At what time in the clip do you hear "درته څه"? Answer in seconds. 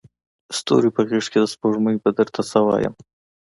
2.17-2.59